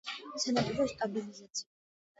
სანაპიროს 0.43 0.95
სტაბილიზაცია 0.97 1.73